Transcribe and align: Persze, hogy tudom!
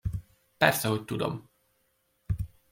Persze, 0.57 0.87
hogy 0.87 1.05
tudom! 1.05 1.49